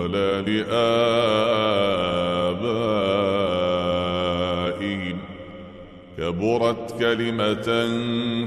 ولا 0.00 0.40
لآبائهم. 0.40 0.80
كبرت 6.18 6.98
كلمة 6.98 7.88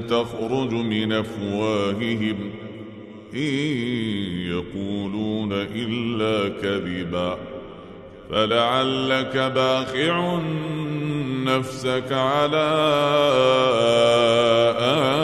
تخرج 0.08 0.72
من 0.72 1.12
أفواههم. 1.12 2.50
إن 3.34 3.66
يقولون 4.48 5.52
إلا 5.52 6.48
كذبا. 6.48 7.38
فلعلك 8.30 9.36
باخع 9.36 10.40
نفسك 11.44 12.12
على 12.12 12.70
آثارهم 14.78 15.23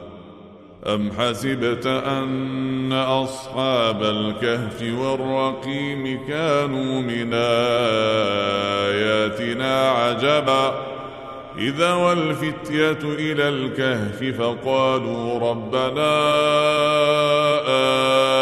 أم 0.87 1.11
حسبت 1.11 1.85
أن 1.87 2.93
أصحاب 2.93 4.03
الكهف 4.03 4.81
والرقيم 4.81 6.27
كانوا 6.27 7.01
من 7.01 7.33
آياتنا 8.93 9.89
عجبا؟ 9.89 10.91
إذا 11.57 11.93
والفتية 11.93 12.99
إلى 13.03 13.49
الكهف 13.49 14.23
فقالوا 14.23 15.49
ربنا 15.49 16.21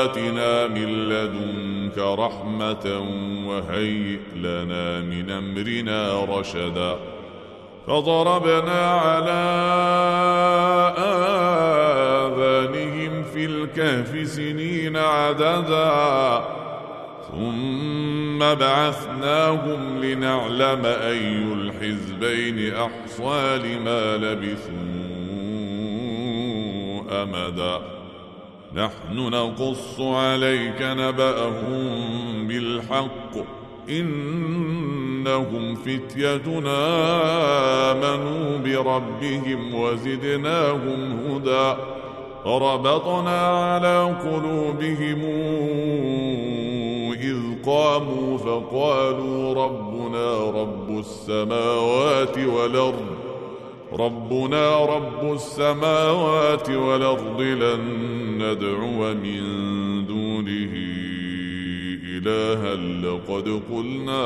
آتنا 0.04 0.68
من 0.68 1.10
لدنك 1.10 1.98
رحمة 1.98 3.04
وهيئ 3.46 4.20
لنا 4.36 5.00
من 5.00 5.30
أمرنا 5.30 6.26
رشدا. 6.26 6.96
فضربنا 7.88 8.92
على 8.92 9.42
آذانهم 10.98 11.89
في 13.34 13.46
الكهف 13.46 14.28
سنين 14.28 14.98
عددا 14.98 16.44
ثم 17.32 18.40
بعثناهم 18.40 20.04
لنعلم 20.04 20.86
أي 20.86 21.44
الحزبين 21.54 22.74
أحصى 22.74 23.58
لما 23.58 24.18
لبثوا 24.18 25.00
أمدا. 27.24 27.82
نحن 28.74 29.18
نقص 29.18 30.00
عليك 30.00 30.82
نبأهم 30.82 32.48
بالحق. 32.48 33.36
إنهم 33.90 35.76
فتيتنا 35.76 36.82
آمنوا 37.92 38.58
بربهم 38.58 39.76
وزدناهم 39.76 41.20
هدى. 41.26 41.82
وربطنا 42.46 43.48
على 43.48 44.16
قلوبهم 44.24 45.22
إذ 47.22 47.38
قاموا 47.66 48.38
فقالوا 48.38 49.54
ربنا 49.66 50.52
رب 50.62 51.00
السماوات 51.00 52.38
والأرض 52.38 53.06
ربنا 53.94 54.86
رب 54.86 55.34
السماوات 55.34 56.70
والأرض 56.70 57.42
لن 57.42 57.82
ندعو 58.38 59.14
من 59.14 59.42
دونه 60.08 60.74
إلها 62.06 62.76
لقد 62.76 63.62
قلنا 63.72 64.26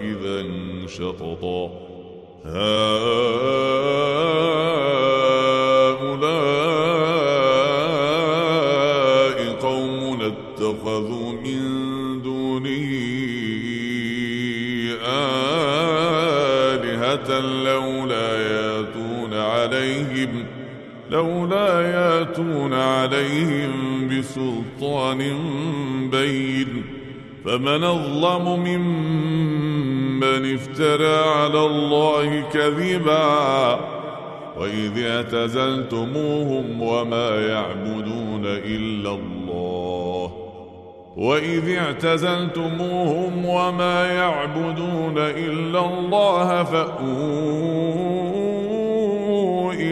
إذا 0.00 0.46
شططا. 0.86 1.70
هؤلاء 2.44 3.90
لولا 21.10 21.80
ياتون 21.80 22.72
عليهم 22.72 23.70
بسلطان 24.08 25.18
بين 26.10 26.84
فمن 27.44 27.84
أظلم 27.84 28.60
ممن 28.60 30.54
افترى 30.54 31.16
على 31.16 31.66
الله 31.66 32.40
كذبا 32.52 33.80
وإذ 34.58 35.04
اعتزلتموهم 35.04 36.82
وما 36.82 37.46
يعبدون 37.46 38.42
إلا 38.46 39.10
الله 39.10 40.32
وإذ 41.16 41.76
اعتزلتموهم 41.76 43.44
وما 43.44 44.14
يعبدون 44.14 45.18
إلا 45.18 45.80
الله 45.86 46.64
فأووا 46.64 47.69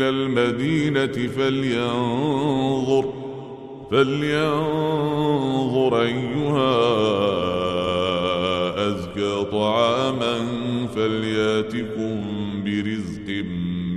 إلى 0.00 0.08
المدينة 0.08 1.28
فلينظر 1.36 3.12
فلينظر 3.90 5.22
أيها 6.02 6.70
أزكى 8.88 9.44
طعاما 9.52 10.46
فليأتكم 10.94 12.24
برزق 12.64 13.44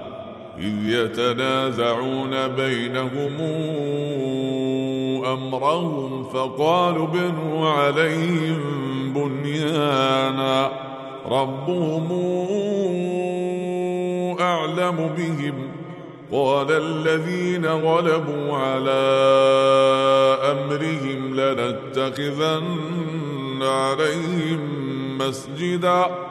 اذ 0.61 0.89
يتنازعون 0.89 2.47
بينهم 2.47 3.41
أمرهم 5.25 6.23
فقالوا 6.23 7.07
بنوا 7.07 7.69
عليهم 7.69 8.59
بنيانا 9.13 10.71
ربهم 11.25 12.11
أعلم 14.39 15.09
بهم. 15.17 15.53
قال 16.31 16.67
الذين 16.71 17.65
غلبوا 17.65 18.57
على 18.57 19.01
أمرهم 20.51 21.35
لنتخذن 21.35 22.63
عليهم 23.61 24.61
مسجدا. 25.17 26.30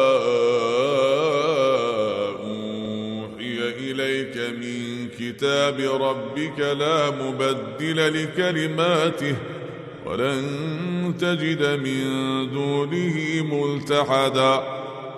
كتاب 5.31 5.79
ربك 6.01 6.59
لا 6.59 7.09
مبدل 7.09 8.23
لكلماته 8.23 9.35
ولن 10.05 10.43
تجد 11.19 11.79
من 11.79 12.03
دونه 12.53 13.15
ملتحدا. 13.51 14.63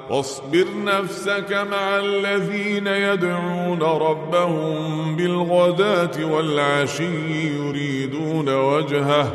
واصبر 0.09 0.65
نفسك 0.85 1.53
مع 1.71 1.97
الذين 1.99 2.87
يدعون 2.87 3.81
ربهم 3.81 5.15
بالغداة 5.15 6.25
والعشي 6.25 7.47
يريدون 7.57 8.49
وجهه 8.49 9.33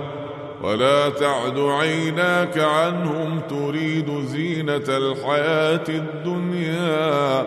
ولا 0.62 1.08
تعد 1.08 1.58
عيناك 1.58 2.58
عنهم 2.58 3.40
تريد 3.50 4.24
زينة 4.26 4.88
الحياة 4.88 5.84
الدنيا. 5.88 7.46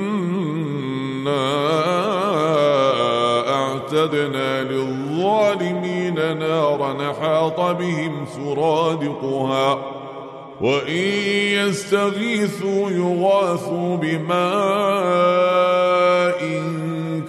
أعتدنا 3.93 4.63
للظالمين 4.63 6.37
نارا 6.39 7.13
حاط 7.21 7.59
بهم 7.59 8.25
سرادقها. 8.25 9.77
وإن 10.61 11.09
يستغيثوا 11.67 12.89
يغاثوا 12.89 13.95
بماء 13.95 14.31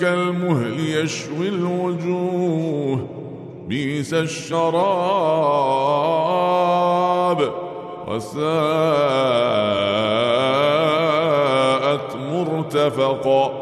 كالمهل 0.00 0.80
يشوي 0.80 1.48
الوجوه. 1.48 3.06
بئس 3.68 4.14
الشراب. 4.14 4.62
وساءت 8.08 8.46
مرتفقا. 12.32 13.61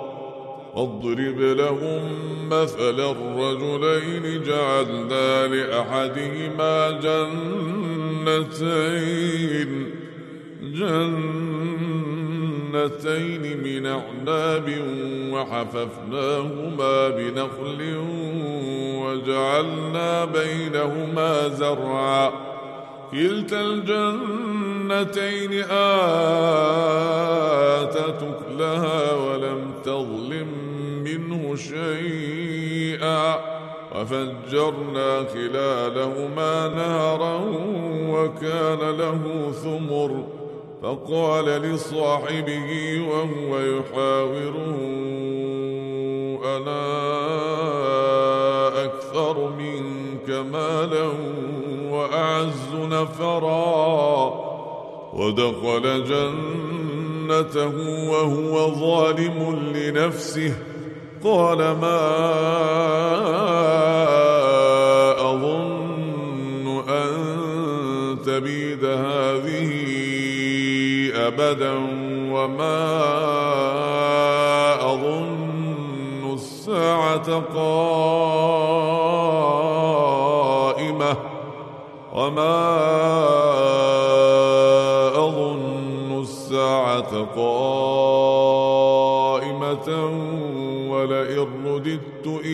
واضرب 0.75 1.39
لهم 1.39 2.01
مثل 2.49 2.99
الرجلين 2.99 4.43
جعلنا 4.43 5.47
لأحدهما 5.47 6.91
جنتين. 8.21 9.85
جنتين 10.61 11.13
من 13.63 13.85
أعناب 13.85 14.67
وحففناهما 15.31 17.09
بنخل 17.09 17.97
وجعلنا 19.01 20.25
بينهما 20.25 21.47
زرعا. 21.47 22.31
كلتا 23.11 23.61
الجنتين 23.61 25.51
آتت 25.51 25.63
أكلها 28.23 29.13
ولم 29.13 29.71
تظلم 29.83 30.60
منه 31.17 31.55
شيئا 31.55 33.35
وفجرنا 33.95 35.23
خلالهما 35.33 36.67
نهرا 36.67 37.41
وكان 38.09 38.97
له 38.97 39.51
ثمر 39.63 40.23
فقال 40.83 41.45
لصاحبه 41.45 43.01
وهو 43.09 43.59
يحاوره 43.59 44.77
أنا 46.57 47.01
أكثر 48.85 49.49
منك 49.49 50.29
مالا 50.29 51.11
وأعز 51.89 52.73
نفرا 52.73 54.51
ودخل 55.13 56.03
جنته 56.03 57.77
وهو 58.09 58.71
ظالم 58.75 59.71
لنفسه 59.75 60.53
قال 61.23 61.57
ما 61.57 62.01
أظن 65.31 66.83
أن 66.89 67.11
تبيد 68.25 68.85
هذه 68.85 69.71
أبدا 71.15 71.73
وما 72.31 73.01
أظن 74.93 76.33
الساعة 76.33 77.39
قائمة 77.55 78.31
وما 82.13 82.71
أظن 85.15 86.21
الساعة 86.21 87.25
قائمة 87.35 88.00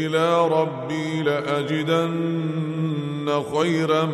إلى 0.07 0.47
ربي 0.47 1.21
لأجدن 1.23 2.63
خيرا 3.55 4.09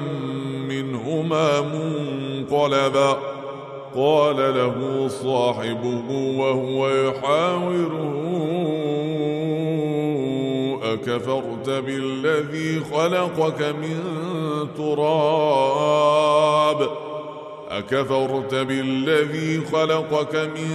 منهما 0.69 1.61
منقلبا. 1.61 3.17
قال 3.95 4.37
له 4.37 5.07
صاحبه 5.07 6.11
وهو 6.37 6.89
يحاوره 6.89 8.23
أكفرت 10.83 11.69
بالذي 11.69 12.79
خلقك 12.79 13.61
من 13.61 13.99
تراب؟ 14.77 16.23
أكفرت 17.69 18.55
بالذي 18.55 19.61
خلقك 19.71 20.35
من 20.35 20.69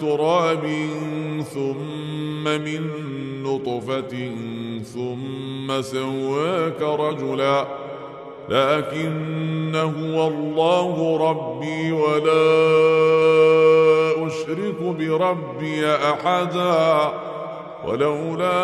تراب 0.00 0.66
ثم 1.54 2.44
من 2.44 2.90
نطفة 3.42 4.32
ثم 4.94 5.82
سواك 5.82 6.82
رجلاً 6.82 7.66
لكن 8.50 9.76
هو 9.76 10.28
الله 10.28 11.16
ربي 11.30 11.92
ولا 11.92 12.50
أشرك 14.26 14.82
بربي 14.82 15.86
أحدا 15.86 17.12
ولولا 17.84 18.60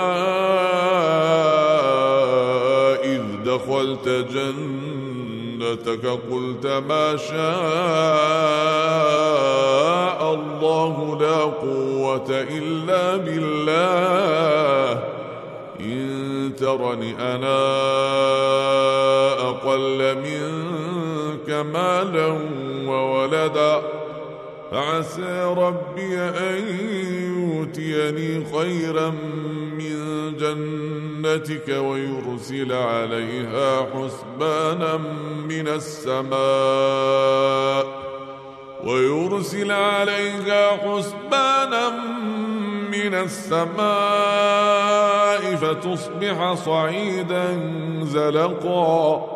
إذ 3.04 3.22
دخلت 3.44 4.08
جنتك 5.66 6.06
قلت 6.30 6.66
ما 6.66 7.16
شاء 7.16 7.36
الله 10.34 11.18
لا 11.20 11.40
قوة 11.42 12.30
إلا 12.30 13.16
بالله. 13.16 15.02
إن 15.80 16.52
ترني 16.58 17.14
أنا 17.34 17.58
أقل 19.48 20.16
منك 20.18 21.50
مالا 21.50 22.38
وولدا. 22.86 23.82
فعسى 24.70 25.54
ربي 25.56 26.18
أن 26.18 26.64
يؤتيني 27.38 28.44
خيرا 28.52 29.10
من 29.78 29.96
جنتك 30.36 31.68
ويرسل 31.68 32.72
عليها 32.72 33.86
حسبانا 33.94 34.96
من 35.48 35.68
السماء 35.68 36.36
ويرسل 38.84 39.70
عليها 39.72 40.76
حسبانا 40.76 41.88
من 42.92 43.14
السماء 43.14 43.76
فتصبح 45.56 46.54
صعيدا 46.54 47.72
زلقا 48.02 49.35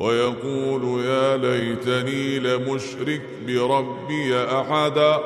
ويقول 0.00 1.04
يا 1.04 1.36
ليتني 1.36 2.38
لمشرك 2.38 3.22
بربي 3.46 4.36
أحدا 4.36 5.18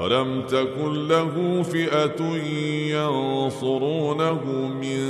ولم 0.00 0.42
تكن 0.42 1.08
له 1.08 1.62
فئة 1.62 2.22
ينصرونه 2.94 4.40
من 4.82 5.00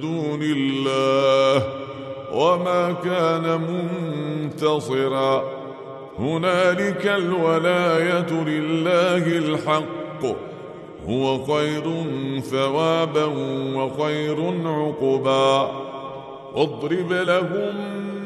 دون 0.00 0.40
الله 0.42 1.66
وما 2.32 2.92
كان 3.04 3.60
منتصرا. 3.60 5.44
هنالك 6.18 7.06
الولاية 7.06 8.32
لله 8.32 9.26
الحق. 9.26 10.24
هو 11.08 11.44
خير 11.44 11.82
ثوابا 12.40 13.24
وخير 13.76 14.38
عقبا. 14.64 15.70
اضرب 16.54 17.12
لهم 17.12 18.11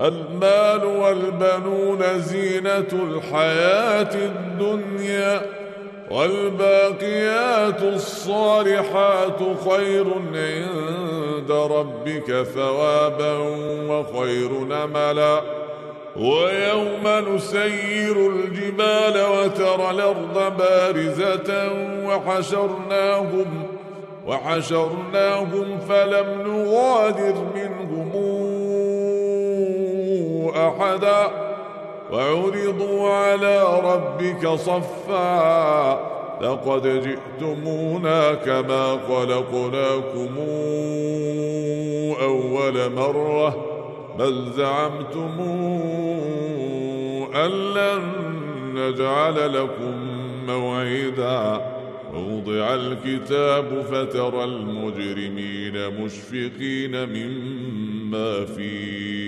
المال 0.00 0.84
والبنون 0.84 2.18
زينة 2.18 2.88
الحياة 2.92 4.14
الدنيا 4.14 5.40
والباقيات 6.10 7.82
الصالحات 7.82 9.38
خير 9.68 10.06
عند 10.34 11.50
ربك 11.50 12.42
ثوابا 12.54 13.38
وخير 13.88 14.50
نملا 14.52 15.40
ويوم 16.16 17.34
نسير 17.34 18.30
الجبال 18.30 19.22
وترى 19.32 19.90
الأرض 19.90 20.56
بارزة 20.58 21.72
وحشرناهم 22.04 23.66
وحشرناهم 24.26 25.78
فلم 25.88 26.26
نغادر 26.46 27.34
منهم 27.54 28.10
أحدا 30.66 31.30
وعرضوا 32.12 33.08
على 33.10 33.80
ربك 33.84 34.48
صفا 34.48 36.00
لقد 36.40 36.82
جئتمونا 36.86 38.34
كما 38.34 38.98
خلقناكم 39.08 40.28
أول 42.22 42.92
مرة 42.92 43.64
بل 44.18 44.52
زعمتم 44.56 45.40
أن 47.34 47.50
لن 47.74 48.02
نجعل 48.74 49.54
لكم 49.54 49.94
موعدا. 50.46 51.60
ووضع 52.14 52.74
الكتاب 52.74 53.82
فترى 53.90 54.44
المجرمين 54.44 56.02
مشفقين 56.02 57.08
مما 57.08 58.44
فيه. 58.44 59.27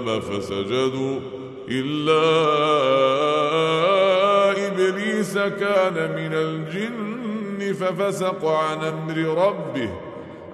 فسجدوا 0.00 1.20
إلا 1.68 2.24
إبليس 4.66 5.34
كان 5.38 5.94
من 5.94 6.34
الجن 6.34 7.72
ففسق 7.72 8.44
عن 8.44 8.78
أمر 8.84 9.16
ربه 9.46 9.90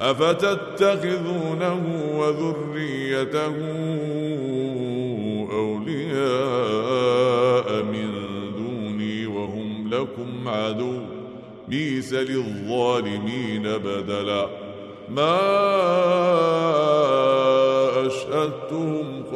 أفتتخذونه 0.01 1.83
وذريته 2.15 3.55
أولياء 6.51 7.83
من 7.83 8.11
دوني 8.57 9.27
وهم 9.27 9.89
لكم 9.91 10.49
عدو 10.49 11.01
بيس 11.69 12.13
للظالمين 12.13 13.63
بدلا 13.63 14.47
ما 15.09 15.37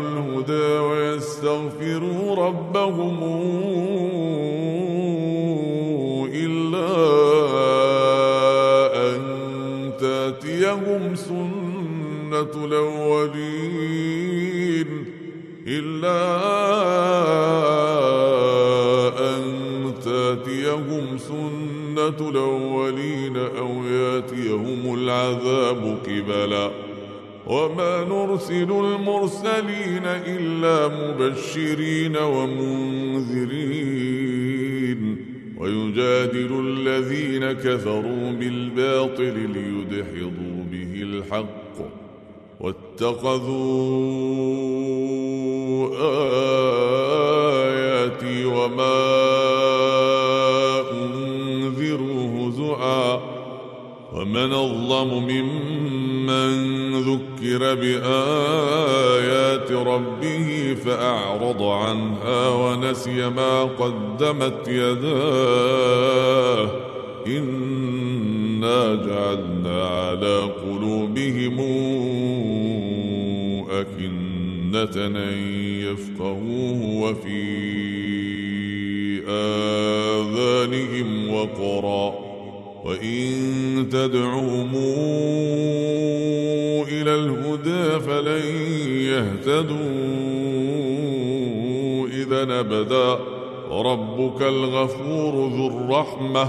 الهدى 0.00 0.78
ويستغفروا 0.78 2.34
ربهم 2.34 3.34
تأتيهم 10.34 11.14
سنة 11.14 12.64
الأولين 12.64 14.06
إلا 15.66 16.20
أن 19.18 19.42
تأتيهم 20.04 21.18
سنة 21.18 22.28
الأولين. 22.28 22.53
العذاب 25.74 25.98
قبلا 26.06 26.70
وما 27.46 28.04
نرسل 28.04 28.70
المرسلين 28.72 30.02
إلا 30.06 30.88
مبشرين 30.88 32.16
ومنذرين 32.16 33.74
ويجادل 35.58 36.60
الذين 36.68 37.52
كفروا 37.52 38.32
بالباطل 38.32 39.34
ليدحضوا 39.34 40.64
به 40.72 41.02
الحق 41.02 41.74
واتخذوا 42.60 43.84
بآيات 57.74 59.72
ربه 59.72 60.76
فأعرض 60.84 61.62
عنها 61.62 62.48
ونسي 62.48 63.28
ما 63.28 63.62
قدمت 63.62 64.68
يداه. 64.68 66.70
إنا 67.26 68.94
جعلنا 68.94 69.88
على 69.88 70.40
قلوبهم 70.40 71.60
أكنة 73.70 75.06
أن 75.06 75.16
يفقهوه 75.80 76.80
وفي 77.02 77.44
آذانهم 79.28 81.34
وقرا. 81.34 82.14
وإن 82.84 83.88
تدعوهم 83.92 84.70
إلى 84.74 85.74
الهدى 87.14 88.00
فلن 88.00 88.46
يهتدوا. 89.00 89.74
إذا 92.08 92.60
أبدا 92.60 93.18
ربك 93.70 94.42
الغفور 94.42 95.48
ذو 95.48 95.66
الرحمة. 95.66 96.48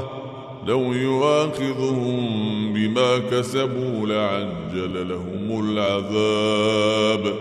لو 0.68 0.94
يواخذهم 0.94 2.28
بما 2.74 3.18
كسبوا 3.18 4.08
لعجل 4.08 5.10
لهم 5.10 5.70
العذاب. 5.70 7.34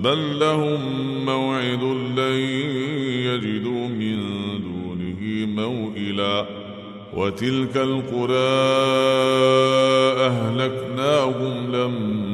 بل 0.00 0.38
لهم 0.38 0.80
موعد 1.24 1.82
لن 2.16 2.38
يجدوا 3.26 3.88
من 3.88 4.18
دونه 4.60 5.46
موئلا. 5.62 6.46
وتلك 7.16 7.76
القرى 7.76 8.54
أهلكناهم 10.26 11.72
لما 11.72 12.33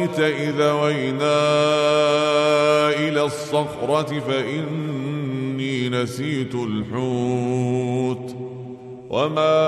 أرايت 0.00 0.20
إذا 0.20 0.72
وينا 0.72 1.40
إلى 2.90 3.24
الصخرة 3.24 4.20
فإني 4.20 5.88
نسيت 5.88 6.54
الحوت 6.54 8.36
وما 9.10 9.66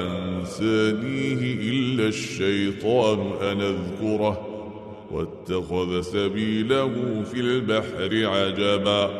أنسانيه 0.00 1.70
إلا 1.70 2.08
الشيطان 2.08 3.30
أن 3.42 3.60
أذكره 3.60 4.40
واتخذ 5.10 6.00
سبيله 6.00 7.22
في 7.32 7.40
البحر 7.40 8.30
عجبا 8.36 9.10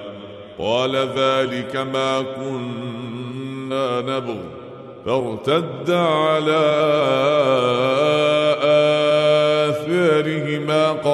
قال 0.58 0.96
ذلك 0.96 1.76
ما 1.76 2.22
كنا 2.22 4.00
نبغي 4.00 4.64
فارتد 5.06 5.90
على 5.90 6.64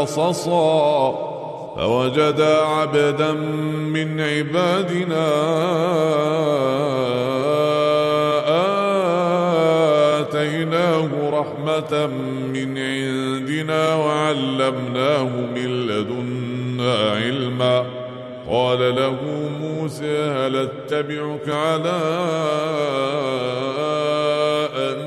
قصصا 0.00 1.30
فوجدا 1.76 2.56
عبدا 2.56 3.32
من 3.32 4.20
عبادنا 4.20 5.26
آتيناه 10.20 11.08
رحمة 11.30 12.06
من 12.54 12.78
عندنا 12.78 13.94
وعلمناه 13.94 15.30
من 15.54 15.86
لدنا 15.86 16.94
علما. 17.10 17.86
قال 18.50 18.94
له 18.96 19.16
موسى 19.60 20.18
هل 20.22 20.56
أتبعك 20.56 21.48
على 21.48 22.00
أن 24.76 24.98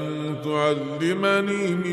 تعلمني 0.43 1.63
علمت 1.65 1.92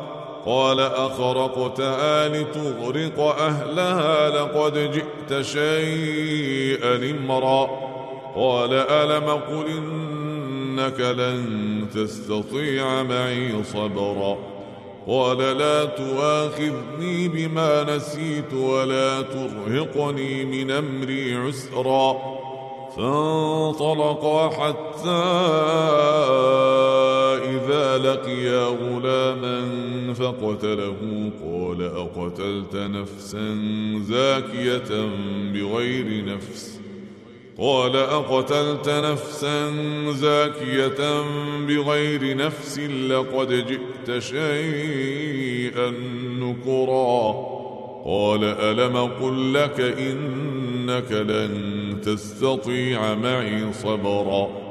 قال 0.45 0.79
أخرقتها 0.79 2.27
لتغرق 2.27 3.19
أهلها 3.19 4.29
لقد 4.29 4.91
جئت 4.91 5.41
شيئا 5.41 6.95
إمرا. 6.95 7.69
قال 8.35 8.73
ألم 8.73 9.29
قل 9.29 9.65
إنك 9.67 10.99
لن 10.99 11.45
تستطيع 11.95 13.03
معي 13.03 13.63
صبرا. 13.63 14.37
قال 15.07 15.37
لا 15.37 15.85
تواخذني 15.85 17.27
بما 17.27 17.95
نسيت 17.95 18.53
ولا 18.53 19.21
ترهقني 19.21 20.45
من 20.45 20.71
أمري 20.71 21.35
عسرا. 21.35 22.17
فانطلقا 22.97 24.49
حتى 24.49 25.21
إذا 27.65 27.97
لقيا 27.97 28.65
غلاما 28.65 29.63
فقتله 30.13 31.31
قال 31.43 31.81
أقتلت 31.81 32.75
نفسا 32.75 33.55
زاكية 34.01 35.09
بغير 35.53 36.25
نفس. 36.25 36.79
قال 37.57 37.95
أقتلت 37.95 38.89
نفسا 38.89 39.71
زاكية 40.11 41.23
بغير 41.67 42.37
نفس 42.37 42.79
لقد 42.79 43.67
جئت 43.67 44.19
شيئا 44.19 45.93
نكرا. 46.39 47.51
قال 48.05 48.43
ألم 48.43 48.97
قل 48.97 49.53
لك 49.53 49.79
إنك 49.79 51.11
لن 51.11 51.97
تستطيع 52.03 53.15
معي 53.15 53.73
صبرا. 53.73 54.70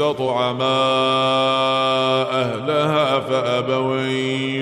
استطعما 0.00 0.82
أهلها 2.30 3.20
فأبوا 3.20 4.00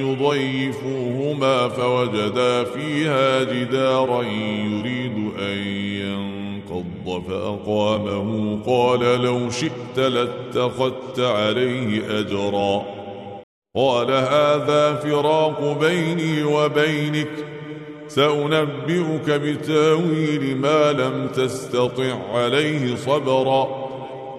يضيفوهما 0.00 1.68
فوجدا 1.68 2.64
فيها 2.64 3.42
جدارا 3.44 4.22
يريد 4.22 5.32
أن 5.38 5.58
ينقض 6.02 7.22
فأقامه 7.28 8.58
قال 8.66 9.22
لو 9.22 9.50
شئت 9.50 9.98
لاتخذت 9.98 11.20
عليه 11.20 12.20
أجرا 12.20 12.82
قال 13.76 14.10
هذا 14.10 14.94
فراق 14.94 15.78
بيني 15.80 16.42
وبينك 16.42 17.30
سأنبئك 18.08 19.30
بتاويل 19.30 20.56
ما 20.56 20.92
لم 20.92 21.28
تستطع 21.34 22.14
عليه 22.34 22.96
صبرا 22.96 23.83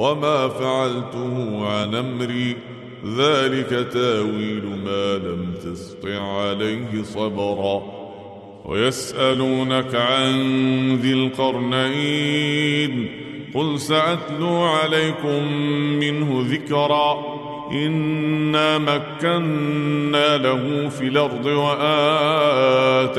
وما 0.00 0.48
فعلته 0.48 1.66
عن 1.66 1.94
أمري. 1.94 2.56
ذلك 3.16 3.88
تاويل 3.92 4.64
ما 4.84 5.16
لم 5.16 5.54
تسطع 5.64 6.22
عليه 6.22 7.02
صبرا. 7.02 7.82
ويسألونك 8.64 9.94
عن 9.94 10.32
ذي 10.96 11.12
القرنين. 11.12 13.10
قل 13.54 13.80
سأتلو 13.80 14.62
عليكم 14.62 15.52
منه 15.98 16.46
ذكرا. 16.50 17.40
إنا 17.72 18.78
مكنا 18.78 20.36
له 20.36 20.88
في 20.88 21.04
الأرض 21.04 21.46
وآتيناه 21.46 23.14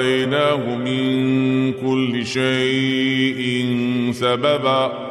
من 0.76 1.74
كل 1.74 2.26
شيء 2.26 3.66
سببا. 4.12 5.11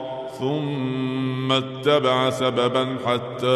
ثم 0.39 1.51
اتبع 1.51 2.29
سببا 2.29 2.97
حتى 3.05 3.47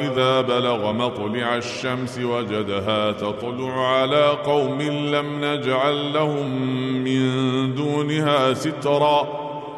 إذا 0.00 0.40
بلغ 0.40 0.92
مطلع 0.92 1.56
الشمس 1.56 2.18
وجدها 2.18 3.12
تطلع 3.12 3.98
على 3.98 4.26
قوم 4.26 4.82
لم 4.82 5.44
نجعل 5.44 6.12
لهم 6.12 6.52
من 7.04 7.74
دونها 7.74 8.54
سترا. 8.54 9.28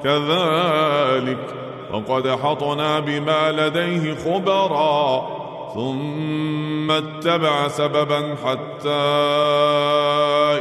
كذلك 0.05 1.55
وقد 1.92 2.29
حطنا 2.29 3.01
بما 3.01 3.53
لديه 3.53 4.14
خبرا. 4.14 5.39
ثم 5.75 6.91
اتبع 6.91 7.69
سببا 7.69 8.37
حتى 8.45 8.89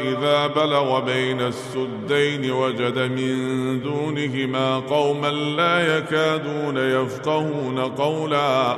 إذا 0.10 0.48
بلغ 0.48 1.00
بين 1.00 1.42
السدين 1.42 2.52
وجد 2.52 3.00
من 3.00 3.82
دونهما 3.82 4.80
قوما 4.80 5.28
لا 5.28 5.98
يكادون 5.98 6.78
يفقهون 6.78 7.80
قولا. 7.80 8.76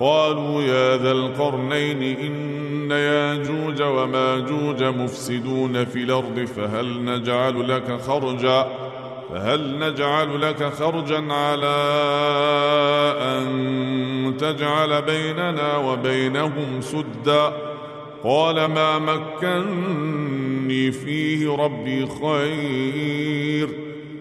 قالوا 0.00 0.62
يا 0.62 0.96
ذا 0.96 1.12
القرنين 1.12 2.02
إن 2.02 2.90
ياجوج 2.90 3.82
وماجوج 3.82 4.82
مفسدون 4.82 5.84
في 5.84 5.98
الأرض 5.98 6.44
فهل 6.56 7.04
نجعل 7.04 7.68
لك 7.68 8.00
خرجاً؟ 8.00 8.87
فهل 9.30 9.78
نجعل 9.78 10.42
لك 10.42 10.72
خرجا 10.72 11.32
على 11.32 11.76
أن 13.20 14.34
تجعل 14.40 15.02
بيننا 15.02 15.76
وبينهم 15.76 16.80
سدا؟ 16.80 17.52
قال 18.24 18.64
ما 18.64 18.98
مكني 18.98 20.92
فيه 20.92 21.56
ربي 21.56 22.06
خير. 22.06 23.68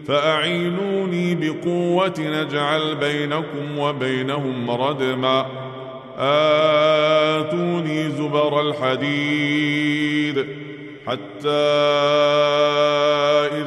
فأعينوني 0.08 1.36
بقوة 1.36 2.14
نجعل 2.20 2.96
بينكم 2.96 3.80
وبينهم 3.80 4.72
ردما. 4.72 5.46
آتوني 7.38 8.10
زبر 8.10 8.62
الحديد 8.62 10.46
حتى 11.08 11.50
إذا 13.58 13.67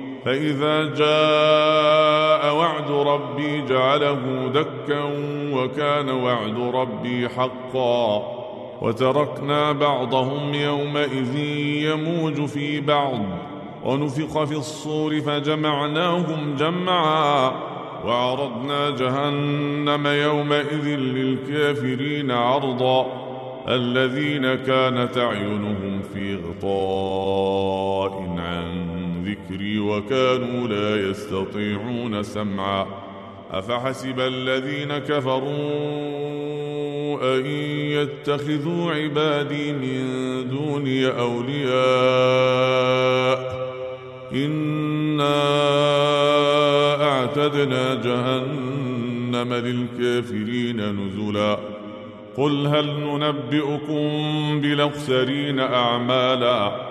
فإذا 0.25 0.83
جاء 0.83 2.55
وعد 2.55 2.91
ربي 2.91 3.61
جعله 3.61 4.51
دكا 4.53 5.03
وكان 5.53 6.09
وعد 6.09 6.75
ربي 6.75 7.29
حقا. 7.29 8.23
وتركنا 8.81 9.71
بعضهم 9.71 10.53
يومئذ 10.53 11.37
يموج 11.85 12.45
في 12.45 12.81
بعض. 12.81 13.19
ونفخ 13.83 14.43
في 14.43 14.55
الصور 14.55 15.19
فجمعناهم 15.19 16.55
جمعا. 16.59 17.51
وعرضنا 18.05 18.89
جهنم 18.89 20.07
يومئذ 20.07 20.85
للكافرين 20.85 22.31
عرضا. 22.31 23.05
الذين 23.67 24.55
كانت 24.55 25.17
أعينهم 25.17 26.01
في 26.13 26.35
غطاء 26.35 28.40
ذكري 29.25 29.79
وكانوا 29.79 30.67
لا 30.67 31.09
يستطيعون 31.09 32.23
سمعا. 32.23 32.87
أفحسب 33.51 34.19
الذين 34.19 34.97
كفروا 34.97 35.41
أن 37.37 37.45
يتخذوا 37.45 38.91
عبادي 38.91 39.73
من 39.73 40.03
دوني 40.49 41.07
أولياء؟ 41.07 41.71
إنا 44.33 45.41
أعتدنا 47.03 47.93
جهنم 47.93 49.53
للكافرين 49.53 50.81
نزلا. 50.91 51.57
قل 52.37 52.67
هل 52.67 52.85
ننبئكم 52.85 54.01
بالاخسرين 54.61 55.59
أعمالا؟ 55.59 56.90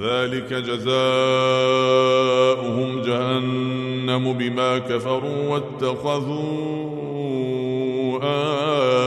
ذلك 0.00 0.52
جزاؤهم 0.52 0.90
جهنم 3.02 4.32
بما 4.32 4.78
كفروا 4.78 5.48
واتخذوا 5.48 6.96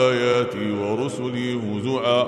آياتي 0.09 0.71
ورسلي 0.71 1.53
هزؤا. 1.53 2.21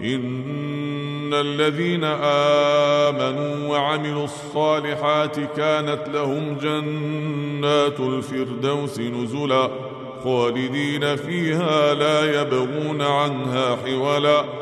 إن 0.00 1.34
الذين 1.34 2.04
آمنوا 2.04 3.68
وعملوا 3.68 4.24
الصالحات 4.24 5.36
كانت 5.56 6.08
لهم 6.14 6.56
جنات 6.62 8.00
الفردوس 8.00 9.00
نزلا 9.00 9.68
خالدين 10.24 11.16
فيها 11.16 11.94
لا 11.94 12.42
يبغون 12.42 13.02
عنها 13.02 13.76
حولا. 13.76 14.61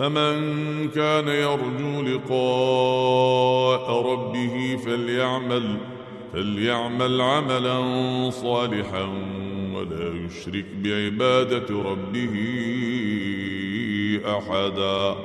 فمن 0.00 0.88
كان 0.88 1.28
يرجو 1.28 2.02
لقاء 2.02 4.12
ربه 4.12 4.78
فليعمل 4.84 5.76
فليعمل 6.32 7.20
عملا 7.20 7.80
صالحا 8.30 9.02
ولا 9.74 10.26
يشرك 10.26 10.64
بعبادة 10.74 11.82
ربه 11.82 12.34
احدا. 14.26 15.16